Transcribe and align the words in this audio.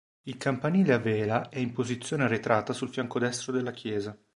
Il 0.23 0.35
campanile 0.37 0.93
a 0.93 0.97
vela 0.97 1.49
è 1.49 1.59
in 1.59 1.73
posizione 1.73 2.23
arretrata 2.23 2.73
sul 2.73 2.89
fianco 2.89 3.19
destro 3.19 3.51
della 3.53 3.69
chiesa. 3.69 4.17